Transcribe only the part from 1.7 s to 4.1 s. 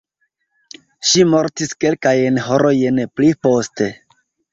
kelkajn horojn pli poste.